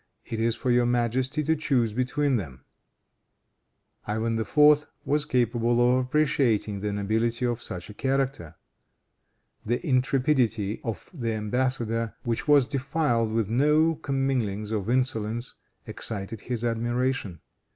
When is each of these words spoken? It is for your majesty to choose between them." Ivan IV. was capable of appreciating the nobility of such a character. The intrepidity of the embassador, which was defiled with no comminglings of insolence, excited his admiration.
It 0.25 0.39
is 0.39 0.55
for 0.55 0.71
your 0.71 0.87
majesty 0.87 1.43
to 1.43 1.55
choose 1.55 1.93
between 1.93 2.37
them." 2.37 2.65
Ivan 4.07 4.35
IV. 4.39 4.87
was 5.05 5.25
capable 5.25 5.79
of 5.79 6.03
appreciating 6.03 6.79
the 6.79 6.91
nobility 6.91 7.45
of 7.45 7.61
such 7.61 7.87
a 7.87 7.93
character. 7.93 8.55
The 9.63 9.79
intrepidity 9.87 10.81
of 10.83 11.07
the 11.13 11.33
embassador, 11.33 12.15
which 12.23 12.47
was 12.47 12.65
defiled 12.65 13.31
with 13.31 13.47
no 13.47 13.93
comminglings 13.93 14.71
of 14.71 14.89
insolence, 14.89 15.53
excited 15.85 16.41
his 16.41 16.65
admiration. 16.65 17.41